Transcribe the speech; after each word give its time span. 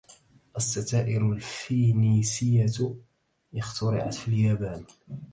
الستائر 0.57 1.31
الفينيسية 1.33 2.69
أخترعت 3.55 4.13
في 4.13 4.27
اليابان. 4.27 4.83